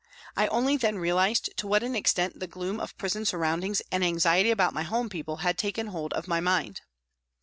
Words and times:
I 0.35 0.47
only 0.47 0.77
then 0.77 0.97
realised 0.97 1.55
to 1.57 1.67
what 1.67 1.83
an 1.83 1.93
extent 1.95 2.39
the 2.39 2.47
gloom 2.47 2.79
of 2.79 2.97
prison 2.97 3.23
surroundings 3.23 3.83
and 3.91 4.03
anxiety 4.03 4.49
about 4.49 4.73
my 4.73 4.81
home 4.81 5.09
people 5.09 5.35
had 5.45 5.59
taken 5.59 5.85
hold 5.85 6.11
of 6.13 6.27
my 6.27 6.39
mind. 6.39 6.81